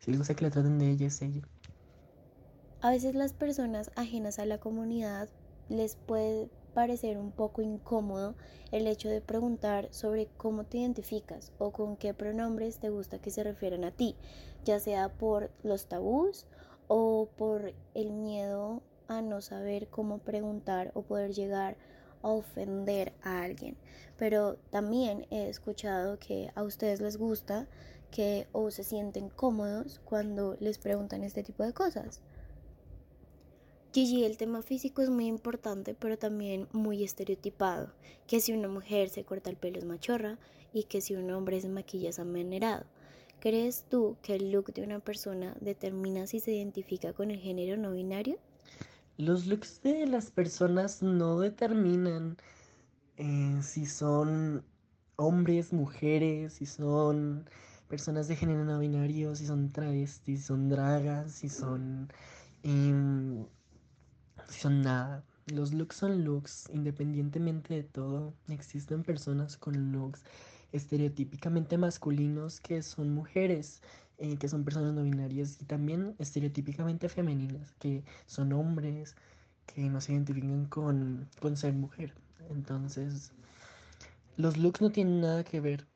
Si 0.00 0.10
le 0.10 0.18
gusta 0.18 0.34
que 0.34 0.44
le 0.44 0.50
traten 0.50 0.78
de 0.78 0.90
ella, 0.90 1.06
es 1.06 1.22
ella. 1.22 1.42
A 2.80 2.90
veces 2.90 3.14
las 3.14 3.32
personas 3.32 3.92
ajenas 3.94 4.40
a 4.40 4.46
la 4.46 4.58
comunidad 4.58 5.28
les 5.68 5.94
puede 5.94 6.50
parecer 6.74 7.18
un 7.18 7.30
poco 7.30 7.62
incómodo 7.62 8.34
el 8.72 8.86
hecho 8.86 9.08
de 9.08 9.20
preguntar 9.20 9.88
sobre 9.92 10.26
cómo 10.36 10.64
te 10.64 10.78
identificas 10.78 11.52
o 11.58 11.70
con 11.70 11.96
qué 11.96 12.14
pronombres 12.14 12.78
te 12.78 12.90
gusta 12.90 13.20
que 13.20 13.30
se 13.30 13.44
refieran 13.44 13.84
a 13.84 13.90
ti, 13.90 14.16
ya 14.64 14.80
sea 14.80 15.08
por 15.08 15.50
los 15.62 15.86
tabús 15.86 16.46
o 16.88 17.28
por 17.36 17.72
el 17.94 18.12
miedo 18.12 18.82
a 19.08 19.22
no 19.22 19.40
saber 19.40 19.88
cómo 19.88 20.18
preguntar 20.18 20.90
o 20.94 21.02
poder 21.02 21.32
llegar 21.32 21.76
a 22.22 22.28
ofender 22.28 23.12
a 23.22 23.42
alguien. 23.42 23.76
Pero 24.18 24.56
también 24.70 25.26
he 25.30 25.48
escuchado 25.48 26.18
que 26.18 26.50
a 26.54 26.62
ustedes 26.62 27.00
les 27.00 27.16
gusta 27.16 27.66
que 28.10 28.46
o 28.52 28.70
se 28.70 28.84
sienten 28.84 29.30
cómodos 29.30 30.00
cuando 30.04 30.56
les 30.60 30.78
preguntan 30.78 31.24
este 31.24 31.42
tipo 31.42 31.64
de 31.64 31.72
cosas. 31.72 32.20
Gigi, 33.92 34.24
el 34.24 34.38
tema 34.38 34.62
físico 34.62 35.02
es 35.02 35.10
muy 35.10 35.26
importante, 35.26 35.94
pero 35.94 36.16
también 36.16 36.68
muy 36.72 37.04
estereotipado. 37.04 37.92
Que 38.26 38.40
si 38.40 38.52
una 38.52 38.68
mujer 38.68 39.10
se 39.10 39.24
corta 39.24 39.50
el 39.50 39.56
pelo 39.56 39.78
es 39.78 39.84
machorra 39.84 40.38
y 40.72 40.84
que 40.84 41.00
si 41.00 41.14
un 41.14 41.30
hombre 41.30 41.60
se 41.60 41.68
maquilla 41.68 42.10
es 42.10 42.18
amenerado. 42.18 42.84
¿Crees 43.42 43.86
tú 43.88 44.18
que 44.22 44.36
el 44.36 44.52
look 44.52 44.72
de 44.72 44.84
una 44.84 45.00
persona 45.00 45.56
determina 45.60 46.28
si 46.28 46.38
se 46.38 46.52
identifica 46.52 47.12
con 47.12 47.32
el 47.32 47.40
género 47.40 47.76
no 47.76 47.90
binario? 47.90 48.38
Los 49.16 49.48
looks 49.48 49.82
de 49.82 50.06
las 50.06 50.30
personas 50.30 51.02
no 51.02 51.40
determinan 51.40 52.36
eh, 53.16 53.58
si 53.60 53.84
son 53.84 54.64
hombres, 55.16 55.72
mujeres, 55.72 56.52
si 56.52 56.66
son 56.66 57.50
personas 57.88 58.28
de 58.28 58.36
género 58.36 58.64
no 58.64 58.78
binario, 58.78 59.34
si 59.34 59.44
son 59.44 59.70
travestis, 59.72 60.38
si 60.38 60.46
son 60.46 60.68
dragas, 60.68 61.32
si 61.32 61.48
son... 61.48 62.12
Em, 62.62 63.44
si 64.48 64.60
son 64.60 64.82
nada. 64.82 65.24
Los 65.46 65.72
looks 65.72 65.96
son 65.96 66.22
looks, 66.22 66.70
independientemente 66.72 67.74
de 67.74 67.82
todo. 67.82 68.34
Existen 68.46 69.02
personas 69.02 69.56
con 69.56 69.90
looks 69.90 70.22
estereotípicamente 70.72 71.78
masculinos 71.78 72.60
que 72.60 72.82
son 72.82 73.14
mujeres, 73.14 73.82
eh, 74.18 74.36
que 74.36 74.48
son 74.48 74.64
personas 74.64 74.94
no 74.94 75.02
binarias, 75.02 75.60
y 75.60 75.64
también 75.64 76.14
estereotípicamente 76.18 77.08
femeninas, 77.08 77.72
que 77.78 78.04
son 78.26 78.52
hombres, 78.52 79.14
que 79.66 79.82
no 79.82 80.00
se 80.00 80.12
identifican 80.12 80.66
con, 80.66 81.28
con 81.40 81.56
ser 81.56 81.74
mujer. 81.74 82.14
Entonces, 82.50 83.32
los 84.36 84.56
looks 84.56 84.80
no 84.80 84.90
tienen 84.90 85.20
nada 85.20 85.44
que 85.44 85.60
ver, 85.60 85.86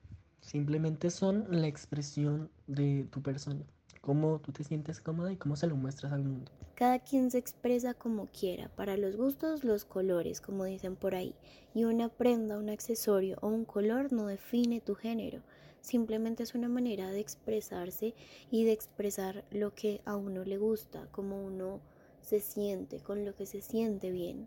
simplemente 0.40 1.10
son 1.10 1.46
la 1.50 1.66
expresión 1.66 2.50
de 2.66 3.06
tu 3.10 3.22
persona 3.22 3.64
cómo 4.06 4.38
tú 4.38 4.52
te 4.52 4.62
sientes 4.62 5.00
cómoda 5.00 5.32
y 5.32 5.36
cómo 5.36 5.56
se 5.56 5.66
lo 5.66 5.74
muestras 5.74 6.12
al 6.12 6.22
mundo. 6.22 6.52
Cada 6.76 7.00
quien 7.00 7.28
se 7.32 7.38
expresa 7.38 7.92
como 7.92 8.26
quiera, 8.26 8.68
para 8.76 8.96
los 8.96 9.16
gustos 9.16 9.64
los 9.64 9.84
colores, 9.84 10.40
como 10.40 10.64
dicen 10.64 10.94
por 10.94 11.16
ahí, 11.16 11.34
y 11.74 11.86
una 11.86 12.08
prenda, 12.08 12.56
un 12.56 12.68
accesorio 12.68 13.36
o 13.40 13.48
un 13.48 13.64
color 13.64 14.12
no 14.12 14.28
define 14.28 14.80
tu 14.80 14.94
género, 14.94 15.40
simplemente 15.80 16.44
es 16.44 16.54
una 16.54 16.68
manera 16.68 17.10
de 17.10 17.18
expresarse 17.18 18.14
y 18.48 18.62
de 18.62 18.70
expresar 18.70 19.44
lo 19.50 19.74
que 19.74 20.02
a 20.04 20.14
uno 20.14 20.44
le 20.44 20.56
gusta, 20.56 21.08
como 21.10 21.44
uno 21.44 21.80
se 22.22 22.38
siente, 22.38 23.00
con 23.00 23.24
lo 23.24 23.34
que 23.34 23.46
se 23.46 23.60
siente 23.60 24.12
bien. 24.12 24.46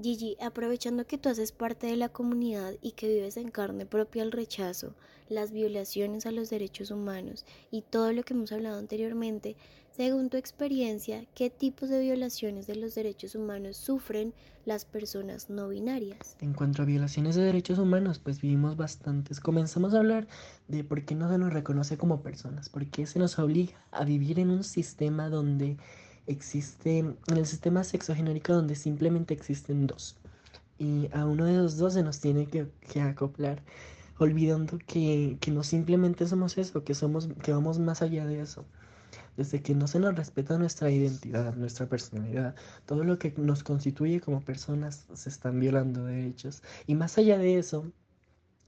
Gigi, 0.00 0.36
aprovechando 0.40 1.06
que 1.06 1.18
tú 1.18 1.28
haces 1.28 1.52
parte 1.52 1.86
de 1.86 1.96
la 1.96 2.10
comunidad 2.10 2.74
y 2.82 2.92
que 2.92 3.08
vives 3.08 3.36
en 3.36 3.50
carne 3.50 3.86
propia 3.86 4.22
el 4.22 4.32
rechazo, 4.32 4.94
las 5.28 5.52
violaciones 5.52 6.26
a 6.26 6.32
los 6.32 6.50
derechos 6.50 6.90
humanos 6.90 7.44
y 7.70 7.82
todo 7.82 8.12
lo 8.12 8.22
que 8.22 8.34
hemos 8.34 8.52
hablado 8.52 8.78
anteriormente, 8.78 9.56
según 9.96 10.28
tu 10.28 10.36
experiencia, 10.36 11.24
¿qué 11.34 11.48
tipos 11.48 11.88
de 11.88 12.00
violaciones 12.00 12.66
de 12.66 12.76
los 12.76 12.94
derechos 12.94 13.34
humanos 13.34 13.78
sufren 13.78 14.34
las 14.66 14.84
personas 14.84 15.48
no 15.48 15.70
binarias? 15.70 16.36
En 16.42 16.52
cuanto 16.52 16.82
a 16.82 16.84
violaciones 16.84 17.34
de 17.34 17.44
derechos 17.44 17.78
humanos, 17.78 18.18
pues 18.18 18.42
vivimos 18.42 18.76
bastantes. 18.76 19.40
Comenzamos 19.40 19.94
a 19.94 19.98
hablar 20.00 20.28
de 20.68 20.84
por 20.84 21.06
qué 21.06 21.14
no 21.14 21.30
se 21.30 21.38
nos 21.38 21.54
reconoce 21.54 21.96
como 21.96 22.20
personas, 22.20 22.68
por 22.68 22.86
qué 22.90 23.06
se 23.06 23.18
nos 23.18 23.38
obliga 23.38 23.82
a 23.90 24.04
vivir 24.04 24.38
en 24.38 24.50
un 24.50 24.64
sistema 24.64 25.30
donde 25.30 25.78
existe 26.26 26.98
en 26.98 27.16
el 27.28 27.46
sistema 27.46 27.84
sexogenérico 27.84 28.52
donde 28.52 28.74
simplemente 28.74 29.34
existen 29.34 29.86
dos. 29.86 30.16
Y 30.78 31.08
a 31.12 31.24
uno 31.24 31.46
de 31.46 31.56
los 31.56 31.78
dos 31.78 31.94
se 31.94 32.02
nos 32.02 32.20
tiene 32.20 32.46
que, 32.46 32.68
acoplar, 33.00 33.62
olvidando 34.18 34.78
que, 34.86 35.38
no 35.50 35.62
simplemente 35.62 36.26
somos 36.26 36.58
eso, 36.58 36.84
que, 36.84 36.94
somos, 36.94 37.28
que 37.42 37.52
vamos 37.52 37.78
más 37.78 38.02
allá 38.02 38.26
de 38.26 38.40
eso. 38.40 38.64
Desde 39.36 39.62
que 39.62 39.74
no 39.74 39.86
se 39.86 40.00
nos 40.00 40.14
respeta 40.14 40.58
nuestra 40.58 40.90
identidad, 40.90 41.54
nuestra 41.56 41.86
personalidad, 41.86 42.54
todo 42.86 43.04
lo 43.04 43.18
que 43.18 43.34
nos 43.36 43.62
constituye 43.62 44.20
como 44.20 44.40
personas 44.40 45.06
se 45.14 45.28
están 45.28 45.60
violando 45.60 46.04
derechos. 46.04 46.62
Y 46.86 46.94
más 46.94 47.18
allá 47.18 47.38
de 47.38 47.58
eso, 47.58 47.92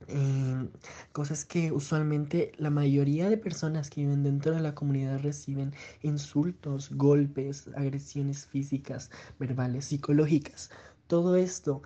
eh, 0.06 0.68
cosas 1.12 1.44
que 1.44 1.72
usualmente 1.72 2.52
la 2.56 2.70
mayoría 2.70 3.28
de 3.28 3.36
personas 3.36 3.90
que 3.90 4.02
viven 4.02 4.22
dentro 4.22 4.54
de 4.54 4.60
la 4.60 4.74
comunidad 4.74 5.20
reciben 5.20 5.74
insultos, 6.02 6.90
golpes, 6.92 7.68
agresiones 7.74 8.46
físicas, 8.46 9.10
verbales, 9.38 9.86
psicológicas. 9.86 10.70
Todo 11.08 11.36
esto 11.36 11.82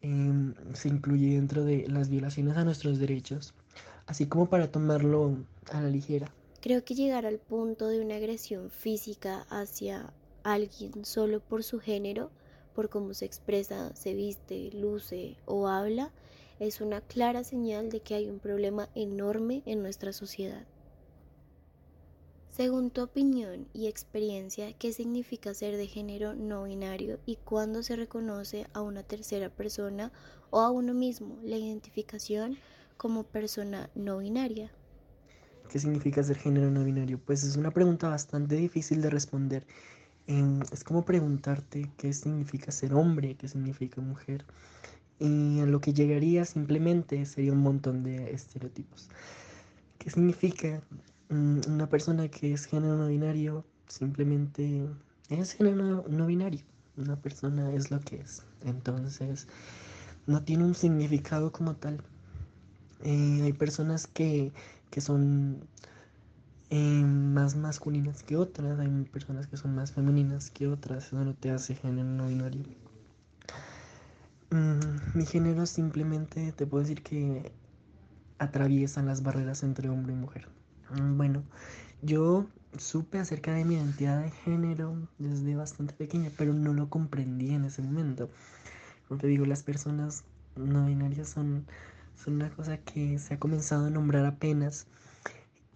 em, 0.00 0.54
se 0.72 0.88
incluye 0.88 1.34
dentro 1.34 1.64
de 1.64 1.86
las 1.88 2.08
violaciones 2.08 2.56
a 2.56 2.64
nuestros 2.64 2.98
derechos, 2.98 3.54
así 4.06 4.26
como 4.26 4.48
para 4.48 4.70
tomarlo 4.70 5.36
a 5.70 5.82
la 5.82 5.90
ligera. 5.90 6.32
Creo 6.60 6.84
que 6.84 6.94
llegar 6.94 7.26
al 7.26 7.38
punto 7.38 7.88
de 7.88 8.00
una 8.00 8.16
agresión 8.16 8.70
física 8.70 9.46
hacia 9.50 10.12
alguien 10.44 11.04
solo 11.04 11.40
por 11.40 11.62
su 11.62 11.78
género, 11.78 12.30
por 12.74 12.88
cómo 12.88 13.14
se 13.14 13.26
expresa, 13.26 13.94
se 13.94 14.14
viste, 14.14 14.70
luce 14.72 15.36
o 15.46 15.68
habla, 15.68 16.10
es 16.60 16.80
una 16.80 17.00
clara 17.00 17.42
señal 17.42 17.90
de 17.90 18.00
que 18.00 18.14
hay 18.14 18.28
un 18.28 18.38
problema 18.38 18.88
enorme 18.94 19.62
en 19.66 19.82
nuestra 19.82 20.12
sociedad. 20.12 20.64
Según 22.50 22.90
tu 22.90 23.02
opinión 23.02 23.66
y 23.72 23.86
experiencia, 23.86 24.72
¿qué 24.74 24.92
significa 24.92 25.54
ser 25.54 25.76
de 25.76 25.86
género 25.86 26.34
no 26.34 26.64
binario 26.64 27.18
y 27.24 27.36
cuándo 27.36 27.82
se 27.82 27.96
reconoce 27.96 28.66
a 28.74 28.82
una 28.82 29.02
tercera 29.02 29.48
persona 29.48 30.12
o 30.50 30.60
a 30.60 30.70
uno 30.70 30.92
mismo 30.92 31.38
la 31.42 31.56
identificación 31.56 32.58
como 32.98 33.24
persona 33.24 33.88
no 33.94 34.18
binaria? 34.18 34.70
¿Qué 35.70 35.78
significa 35.78 36.22
ser 36.22 36.36
género 36.36 36.70
no 36.70 36.84
binario? 36.84 37.18
Pues 37.18 37.44
es 37.44 37.56
una 37.56 37.70
pregunta 37.70 38.08
bastante 38.08 38.56
difícil 38.56 39.00
de 39.00 39.08
responder. 39.08 39.64
Em, 40.26 40.60
es 40.72 40.84
como 40.84 41.04
preguntarte 41.04 41.90
qué 41.96 42.12
significa 42.12 42.72
ser 42.72 42.92
hombre, 42.92 43.36
qué 43.36 43.48
significa 43.48 44.00
mujer. 44.00 44.44
Y 45.20 45.60
a 45.60 45.66
lo 45.66 45.80
que 45.80 45.92
llegaría 45.92 46.44
simplemente 46.46 47.24
sería 47.26 47.52
un 47.52 47.60
montón 47.60 48.02
de 48.02 48.32
estereotipos. 48.32 49.10
¿Qué 49.98 50.08
significa 50.10 50.82
mm, 51.28 51.60
una 51.68 51.88
persona 51.88 52.28
que 52.28 52.54
es 52.54 52.64
género 52.64 52.96
no 52.96 53.06
binario? 53.06 53.64
Simplemente 53.86 54.88
es 55.28 55.52
género 55.52 56.04
no 56.08 56.26
binario. 56.26 56.62
Una 56.96 57.16
persona 57.16 57.72
es 57.72 57.90
lo 57.90 58.00
que 58.00 58.16
es. 58.16 58.44
Entonces, 58.64 59.46
no 60.26 60.42
tiene 60.42 60.64
un 60.64 60.74
significado 60.74 61.52
como 61.52 61.76
tal. 61.76 62.02
Eh, 63.02 63.40
hay 63.42 63.52
personas 63.52 64.06
que, 64.06 64.52
que 64.90 65.00
son 65.02 65.66
eh, 66.70 67.02
más 67.04 67.56
masculinas 67.56 68.22
que 68.22 68.36
otras, 68.36 68.78
hay 68.78 68.88
personas 69.12 69.46
que 69.48 69.56
son 69.56 69.74
más 69.74 69.92
femeninas 69.92 70.50
que 70.50 70.68
otras, 70.68 71.08
eso 71.08 71.24
no 71.24 71.34
te 71.34 71.50
hace 71.50 71.74
género 71.74 72.08
no 72.08 72.28
binario. 72.28 72.64
Mm, 74.50 74.80
mi 75.14 75.26
género 75.26 75.64
simplemente 75.64 76.52
te 76.52 76.66
puedo 76.66 76.82
decir 76.82 77.02
que 77.02 77.52
atraviesan 78.38 79.06
las 79.06 79.22
barreras 79.22 79.62
entre 79.62 79.88
hombre 79.88 80.12
y 80.12 80.16
mujer. 80.16 80.48
Mm, 80.90 81.16
bueno, 81.16 81.44
yo 82.02 82.46
supe 82.78 83.18
acerca 83.18 83.54
de 83.54 83.64
mi 83.64 83.76
identidad 83.76 84.22
de 84.22 84.30
género 84.30 84.96
desde 85.18 85.54
bastante 85.54 85.94
pequeña, 85.94 86.30
pero 86.36 86.52
no 86.52 86.72
lo 86.72 86.88
comprendí 86.90 87.54
en 87.54 87.64
ese 87.64 87.82
momento. 87.82 88.28
Como 89.08 89.20
te 89.20 89.28
digo, 89.28 89.46
las 89.46 89.62
personas 89.62 90.24
no 90.56 90.86
binarias 90.86 91.28
son, 91.28 91.66
una 92.26 92.50
cosa 92.50 92.78
que 92.78 93.18
se 93.18 93.34
ha 93.34 93.38
comenzado 93.38 93.86
a 93.86 93.90
nombrar 93.90 94.26
apenas. 94.26 94.86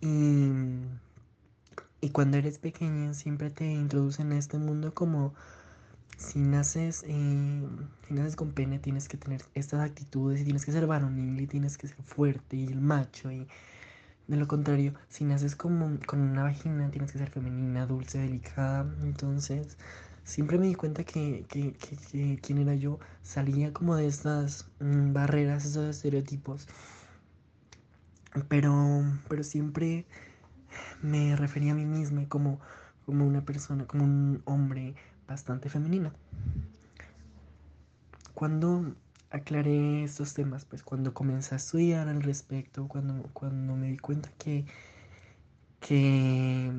Y, 0.00 0.50
y 2.00 2.10
cuando 2.10 2.38
eres 2.38 2.58
pequeña 2.58 3.14
siempre 3.14 3.50
te 3.50 3.66
introducen 3.66 4.32
a 4.32 4.38
este 4.38 4.58
mundo 4.58 4.94
como 4.94 5.34
si 6.16 6.38
naces, 6.38 7.04
eh, 7.06 7.62
si 8.08 8.14
naces 8.14 8.36
con 8.36 8.52
pene, 8.52 8.78
tienes 8.78 9.08
que 9.08 9.16
tener 9.16 9.42
estas 9.54 9.80
actitudes 9.80 10.40
y 10.40 10.44
tienes 10.44 10.64
que 10.64 10.72
ser 10.72 10.86
varonil 10.86 11.40
y 11.40 11.46
tienes 11.46 11.76
que 11.78 11.88
ser 11.88 12.02
fuerte 12.02 12.56
y 12.56 12.66
el 12.66 12.80
macho. 12.80 13.30
Y 13.30 13.46
de 14.26 14.36
lo 14.36 14.46
contrario, 14.48 14.94
si 15.08 15.24
naces 15.24 15.56
como, 15.56 15.98
con 16.06 16.20
una 16.20 16.44
vagina, 16.44 16.90
tienes 16.90 17.12
que 17.12 17.18
ser 17.18 17.30
femenina, 17.30 17.86
dulce, 17.86 18.18
delicada. 18.18 18.86
Entonces, 19.02 19.76
siempre 20.24 20.58
me 20.58 20.66
di 20.66 20.74
cuenta 20.74 21.04
que, 21.04 21.44
que, 21.48 21.74
que, 21.74 22.38
quién 22.42 22.58
era 22.58 22.74
yo 22.74 22.98
salía 23.22 23.72
como 23.72 23.96
de 23.96 24.06
estas 24.06 24.66
mm, 24.80 25.12
barreras, 25.12 25.64
esos 25.64 25.96
estereotipos. 25.96 26.66
Pero, 28.48 29.04
pero 29.28 29.44
siempre 29.44 30.06
me 31.02 31.36
refería 31.36 31.72
a 31.72 31.74
mí 31.76 31.84
misma 31.84 32.28
como, 32.28 32.60
como 33.06 33.26
una 33.26 33.44
persona, 33.44 33.86
como 33.86 34.04
un 34.04 34.42
hombre 34.44 34.94
bastante 35.26 35.68
femenina. 35.68 36.12
Cuando 38.34 38.94
aclaré 39.30 40.04
estos 40.04 40.34
temas, 40.34 40.64
pues 40.64 40.82
cuando 40.82 41.12
comencé 41.12 41.54
a 41.54 41.58
estudiar 41.58 42.08
al 42.08 42.22
respecto, 42.22 42.86
cuando, 42.86 43.28
cuando 43.32 43.74
me 43.74 43.88
di 43.90 43.98
cuenta 43.98 44.30
que, 44.38 44.64
que, 45.80 46.70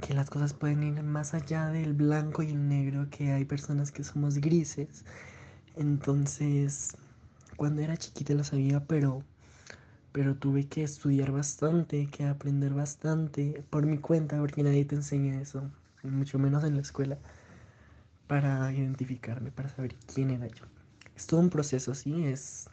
que 0.00 0.14
las 0.14 0.30
cosas 0.30 0.54
pueden 0.54 0.82
ir 0.82 1.02
más 1.02 1.34
allá 1.34 1.66
del 1.68 1.94
blanco 1.94 2.42
y 2.42 2.50
el 2.50 2.68
negro, 2.68 3.08
que 3.10 3.32
hay 3.32 3.44
personas 3.44 3.92
que 3.92 4.04
somos 4.04 4.38
grises. 4.38 5.04
Entonces, 5.76 6.96
cuando 7.56 7.82
era 7.82 7.96
chiquita 7.96 8.34
lo 8.34 8.44
sabía, 8.44 8.84
pero, 8.84 9.22
pero 10.12 10.36
tuve 10.36 10.68
que 10.68 10.82
estudiar 10.82 11.32
bastante, 11.32 12.06
que 12.06 12.24
aprender 12.24 12.72
bastante 12.72 13.64
por 13.70 13.84
mi 13.86 13.98
cuenta, 13.98 14.38
porque 14.38 14.62
nadie 14.62 14.84
te 14.84 14.94
enseña 14.94 15.40
eso, 15.40 15.70
mucho 16.06 16.38
menos 16.38 16.64
en 16.64 16.74
la 16.74 16.82
escuela, 16.82 17.18
para 18.26 18.72
identificarme, 18.72 19.50
para 19.50 19.68
saber 19.68 19.94
quién 20.12 20.30
era 20.30 20.46
yo. 20.48 20.64
Es 21.14 21.26
todo 21.26 21.40
un 21.40 21.50
proceso, 21.50 21.94
sí, 21.94 22.26
es, 22.26 22.68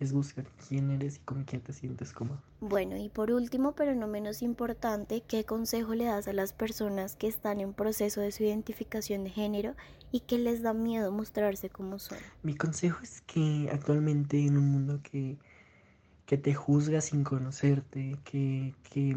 es 0.00 0.12
buscar 0.12 0.46
quién 0.68 0.90
eres 0.90 1.16
y 1.16 1.20
con 1.20 1.44
quién 1.44 1.62
te 1.62 1.72
sientes 1.72 2.12
cómodo. 2.12 2.40
Bueno, 2.60 2.96
y 2.96 3.08
por 3.08 3.30
último, 3.30 3.72
pero 3.72 3.94
no 3.94 4.06
menos 4.06 4.42
importante, 4.42 5.22
¿qué 5.26 5.44
consejo 5.44 5.94
le 5.94 6.04
das 6.04 6.26
a 6.26 6.32
las 6.32 6.52
personas 6.52 7.16
que 7.16 7.28
están 7.28 7.60
en 7.60 7.72
proceso 7.72 8.20
de 8.20 8.32
su 8.32 8.44
identificación 8.44 9.24
de 9.24 9.30
género 9.30 9.74
y 10.10 10.20
que 10.20 10.38
les 10.38 10.62
da 10.62 10.72
miedo 10.72 11.12
mostrarse 11.12 11.70
como 11.70 11.98
son? 11.98 12.18
Mi 12.42 12.54
consejo 12.54 12.98
es 13.02 13.20
que 13.22 13.68
actualmente 13.72 14.44
en 14.44 14.56
un 14.56 14.70
mundo 14.70 15.00
que, 15.02 15.36
que 16.24 16.38
te 16.38 16.54
juzga 16.54 17.00
sin 17.00 17.24
conocerte, 17.24 18.16
que, 18.24 18.74
que 18.90 19.14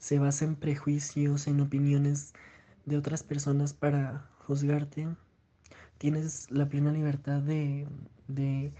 se 0.00 0.18
basa 0.18 0.46
en 0.46 0.56
prejuicios, 0.56 1.46
en 1.46 1.60
opiniones 1.60 2.32
de 2.86 2.96
otras 2.96 3.22
personas 3.22 3.74
para 3.74 4.26
juzgarte, 4.46 5.06
tienes 5.98 6.50
la 6.50 6.66
plena 6.68 6.90
libertad 6.90 7.40
de, 7.42 7.86
de 8.26 8.72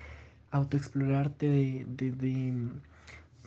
autoexplorarte, 0.50 1.48
de, 1.48 1.86
de, 1.86 2.10
de, 2.12 2.68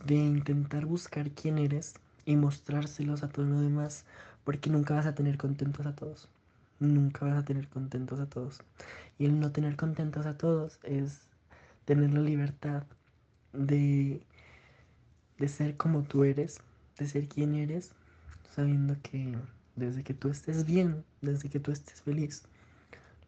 de 0.06 0.14
intentar 0.14 0.86
buscar 0.86 1.32
quién 1.32 1.58
eres 1.58 1.94
y 2.24 2.36
mostrárselos 2.36 3.24
a 3.24 3.28
todos 3.28 3.48
los 3.48 3.60
demás, 3.60 4.04
porque 4.44 4.70
nunca 4.70 4.94
vas 4.94 5.06
a 5.06 5.14
tener 5.16 5.36
contentos 5.36 5.84
a 5.84 5.94
todos. 5.96 6.28
Nunca 6.78 7.26
vas 7.26 7.36
a 7.36 7.44
tener 7.44 7.68
contentos 7.68 8.20
a 8.20 8.26
todos. 8.26 8.60
Y 9.18 9.26
el 9.26 9.40
no 9.40 9.50
tener 9.50 9.76
contentos 9.76 10.26
a 10.26 10.38
todos 10.38 10.78
es 10.84 11.22
tener 11.84 12.14
la 12.14 12.20
libertad 12.20 12.84
de, 13.52 14.24
de 15.38 15.48
ser 15.48 15.76
como 15.76 16.02
tú 16.02 16.24
eres, 16.24 16.60
de 16.98 17.08
ser 17.08 17.28
quien 17.28 17.54
eres, 17.54 17.92
sabiendo 18.54 18.96
que 19.02 19.36
desde 19.76 20.02
que 20.04 20.14
tú 20.14 20.28
estés 20.28 20.64
bien, 20.64 21.04
desde 21.20 21.48
que 21.48 21.60
tú 21.60 21.72
estés 21.72 22.02
feliz, 22.02 22.42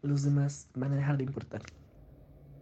los 0.01 0.23
demás 0.23 0.67
van 0.73 0.93
a 0.93 0.97
dejar 0.97 1.17
de 1.17 1.23
importar. 1.25 1.61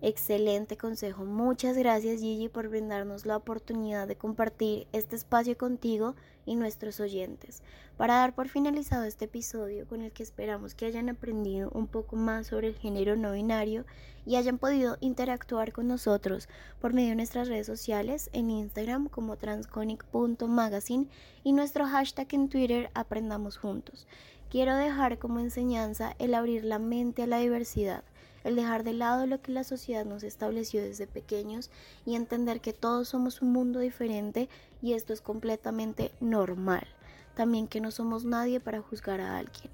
Excelente 0.08 0.78
consejo. 0.78 1.26
Muchas 1.26 1.76
gracias 1.76 2.22
Gigi 2.22 2.48
por 2.48 2.70
brindarnos 2.70 3.26
la 3.26 3.38
oportunidad 3.38 4.08
de 4.08 4.16
compartir 4.16 4.86
este 4.92 5.16
espacio 5.16 5.58
contigo 5.58 6.14
y 6.46 6.56
nuestros 6.56 7.00
oyentes. 7.00 7.64
Para 7.98 8.18
dar 8.18 8.36
por 8.36 8.48
finalizado 8.48 9.06
este 9.06 9.26
episodio 9.26 9.88
con 9.88 10.04
el 10.04 10.12
que 10.12 10.22
esperamos 10.22 10.76
que 10.76 10.86
hayan 10.86 11.10
aprendido 11.10 11.72
un 11.74 11.88
poco 11.88 12.18
más 12.18 12.46
sobre 12.46 12.68
el 12.68 12.76
género 12.76 13.16
no 13.16 13.32
binario 13.32 13.84
y 14.28 14.36
hayan 14.36 14.60
podido 14.60 14.98
interactuar 15.00 15.72
con 15.72 15.88
nosotros 15.88 16.50
por 16.80 16.94
medio 16.94 17.10
de 17.10 17.16
nuestras 17.16 17.48
redes 17.48 17.66
sociales 17.66 18.30
en 18.32 18.52
Instagram 18.52 19.10
como 19.10 19.38
transconic.magazine 19.38 21.08
y 21.44 21.52
nuestro 21.52 21.88
hashtag 21.88 22.28
en 22.36 22.50
Twitter 22.50 22.92
Aprendamos 22.94 23.58
Juntos. 23.58 24.06
Quiero 24.52 24.76
dejar 24.76 25.18
como 25.18 25.40
enseñanza 25.40 26.16
el 26.20 26.36
abrir 26.36 26.64
la 26.64 26.78
mente 26.78 27.24
a 27.24 27.28
la 27.28 27.40
diversidad 27.40 28.04
el 28.46 28.56
dejar 28.56 28.84
de 28.84 28.94
lado 28.94 29.26
lo 29.26 29.42
que 29.42 29.52
la 29.52 29.64
sociedad 29.64 30.06
nos 30.06 30.24
estableció 30.24 30.82
desde 30.82 31.08
pequeños 31.08 31.72
y 32.06 32.16
entender 32.16 32.62
que 32.62 32.74
todos 32.74 33.10
somos 33.10 33.42
un 33.42 33.52
mundo 33.52 33.80
diferente 33.80 34.48
y 34.82 34.94
esto 34.94 35.14
es 35.14 35.20
completamente 35.20 36.12
normal. 36.22 36.88
También 37.36 37.68
que 37.68 37.82
no 37.82 37.90
somos 37.90 38.24
nadie 38.24 38.60
para 38.60 38.82
juzgar 38.82 39.20
a 39.20 39.38
alguien. 39.38 39.72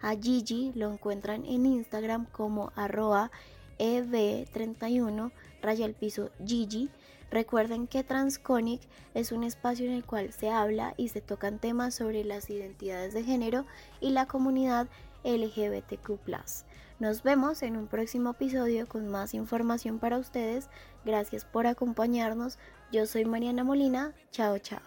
A 0.00 0.16
Gigi 0.16 0.72
lo 0.74 0.90
encuentran 0.90 1.44
en 1.44 1.66
Instagram 1.66 2.26
como 2.32 2.72
arroba 2.74 3.30
EV31 3.78 5.30
raya 5.60 5.84
al 5.84 5.94
piso 5.94 6.30
Gigi. 6.44 6.88
Recuerden 7.30 7.86
que 7.86 8.04
Transconic 8.04 8.80
es 9.12 9.32
un 9.32 9.44
espacio 9.44 9.86
en 9.86 9.92
el 9.92 10.04
cual 10.04 10.32
se 10.32 10.48
habla 10.48 10.94
y 10.96 11.08
se 11.08 11.20
tocan 11.20 11.58
temas 11.58 11.94
sobre 11.94 12.24
las 12.24 12.48
identidades 12.48 13.12
de 13.12 13.22
género 13.22 13.66
y 14.00 14.10
la 14.10 14.26
comunidad 14.26 14.88
LGBTQ. 15.24 16.20
Nos 17.00 17.24
vemos 17.24 17.62
en 17.64 17.76
un 17.76 17.88
próximo 17.88 18.30
episodio 18.30 18.86
con 18.86 19.08
más 19.08 19.34
información 19.34 19.98
para 19.98 20.16
ustedes. 20.16 20.68
Gracias 21.04 21.44
por 21.44 21.66
acompañarnos. 21.66 22.58
Yo 22.92 23.06
soy 23.06 23.24
Mariana 23.24 23.64
Molina. 23.64 24.12
Chao, 24.30 24.58
chao. 24.58 24.80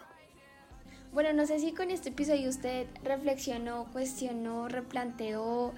Bueno, 1.12 1.34
no 1.34 1.46
sé 1.46 1.58
si 1.58 1.72
con 1.72 1.90
este 1.90 2.08
episodio 2.08 2.48
usted 2.48 2.86
reflexionó, 3.04 3.86
cuestionó, 3.92 4.68
replanteó, 4.68 5.74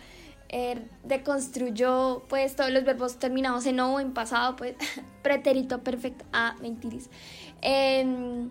eh, 0.49 0.87
deconstruyó, 1.03 2.25
pues 2.29 2.55
todos 2.55 2.71
los 2.71 2.85
verbos 2.85 3.19
terminados 3.19 3.67
en 3.67 3.81
o 3.81 3.99
en 3.99 4.13
pasado, 4.13 4.55
pues 4.55 4.77
pretérito 5.23 5.83
perfecto. 5.83 6.25
Ah, 6.33 6.55
mentiris. 6.61 7.11
Em, 7.61 8.51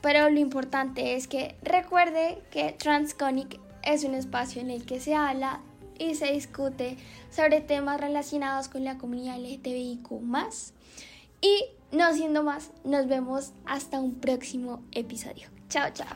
pero 0.00 0.30
lo 0.30 0.38
importante 0.38 1.16
es 1.16 1.28
que 1.28 1.54
recuerde 1.62 2.42
que 2.50 2.72
Transconic 2.72 3.60
es 3.82 4.04
un 4.04 4.14
espacio 4.14 4.62
en 4.62 4.70
el 4.70 4.86
que 4.86 5.00
se 5.00 5.14
habla 5.14 5.60
y 6.02 6.14
se 6.14 6.32
discute 6.32 6.96
sobre 7.30 7.60
temas 7.60 8.00
relacionados 8.00 8.68
con 8.68 8.84
la 8.84 8.98
comunidad 8.98 9.38
LGTBIQ 9.38 10.10
Y 11.40 11.64
no 11.92 12.12
siendo 12.14 12.42
más, 12.42 12.70
nos 12.84 13.06
vemos 13.06 13.52
hasta 13.64 14.00
un 14.00 14.14
próximo 14.14 14.82
episodio. 14.92 15.48
Chao, 15.68 15.90
chao. 15.92 16.08